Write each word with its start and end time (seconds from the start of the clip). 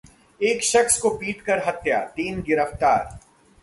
एक 0.41 0.63
शख्स 0.63 0.97
की 1.01 1.09
पीटकर 1.17 1.63
हत्या, 1.67 2.03
तीन 2.15 2.41
गिरफ्तार 2.41 3.19